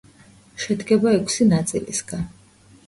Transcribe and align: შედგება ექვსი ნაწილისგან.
შედგება 0.63 1.13
ექვსი 1.19 1.49
ნაწილისგან. 1.53 2.29